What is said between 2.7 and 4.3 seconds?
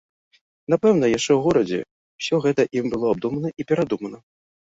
ім было абдумана і перадумана.